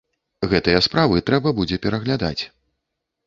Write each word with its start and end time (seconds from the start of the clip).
Гэтыя 0.53 0.79
справы 0.85 1.19
трэба 1.27 1.53
будзе 1.59 1.79
пераглядаць. 1.85 2.39